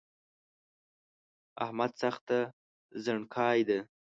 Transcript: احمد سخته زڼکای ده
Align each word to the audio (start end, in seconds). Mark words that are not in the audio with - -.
احمد 1.63 1.91
سخته 2.01 2.39
زڼکای 3.03 3.59
ده 3.67 3.79